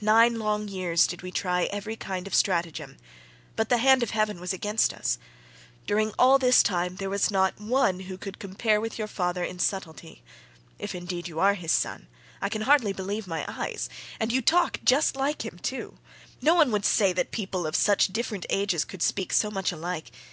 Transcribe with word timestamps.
Nine 0.00 0.38
long 0.38 0.68
years 0.68 1.04
did 1.04 1.22
we 1.22 1.32
try 1.32 1.64
every 1.64 1.96
kind 1.96 2.28
of 2.28 2.34
stratagem, 2.36 2.96
but 3.56 3.70
the 3.70 3.78
hand 3.78 4.04
of 4.04 4.10
heaven 4.10 4.38
was 4.38 4.52
against 4.52 4.92
us; 4.94 5.18
during 5.84 6.12
all 6.16 6.38
this 6.38 6.62
time 6.62 6.94
there 6.94 7.10
was 7.10 7.28
no 7.28 7.50
one 7.58 7.98
who 7.98 8.16
could 8.16 8.38
compare 8.38 8.80
with 8.80 8.98
your 9.00 9.08
father 9.08 9.42
in 9.42 9.58
subtlety—if 9.58 10.94
indeed 10.94 11.26
you 11.26 11.40
are 11.40 11.54
his 11.54 11.72
son—I 11.72 12.48
can 12.48 12.62
hardly 12.62 12.92
believe 12.92 13.26
my 13.26 13.44
eyes—and 13.48 14.32
you 14.32 14.40
talk 14.42 14.78
just 14.84 15.16
like 15.16 15.44
him 15.44 15.58
too—no 15.60 16.54
one 16.54 16.70
would 16.70 16.84
say 16.84 17.12
that 17.12 17.32
people 17.32 17.66
of 17.66 17.74
such 17.74 18.12
different 18.12 18.46
ages 18.50 18.84
could 18.84 19.02
speak 19.02 19.32
so 19.32 19.50
much 19.50 19.72
alike. 19.72 20.12